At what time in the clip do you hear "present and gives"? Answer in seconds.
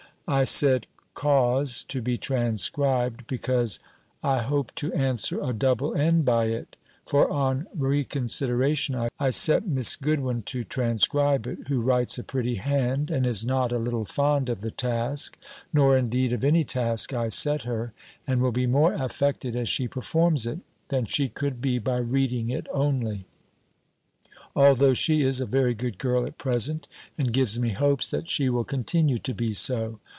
26.37-27.59